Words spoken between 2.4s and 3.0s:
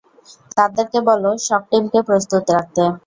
রাখতে।